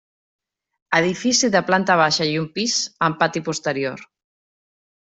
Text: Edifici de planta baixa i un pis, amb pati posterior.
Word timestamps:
Edifici 0.99 1.51
de 1.57 1.61
planta 1.69 1.99
baixa 2.03 2.29
i 2.33 2.35
un 2.45 2.51
pis, 2.57 2.81
amb 3.11 3.21
pati 3.23 3.47
posterior. 3.51 4.07